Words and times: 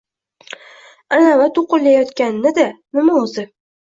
Anavi 1.17 1.49
to’qillatayotganni-da, 1.59 2.65
nima 2.95 3.21
o’zi? 3.23 3.47